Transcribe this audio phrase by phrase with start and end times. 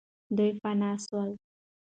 [0.37, 1.29] دوی پنا سول.